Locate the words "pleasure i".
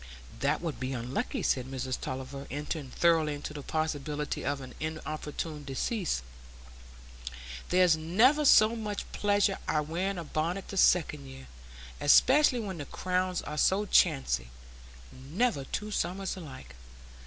9.11-9.79